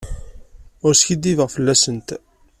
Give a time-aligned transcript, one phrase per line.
[0.85, 2.09] Ur skiddibeɣ fell-asent.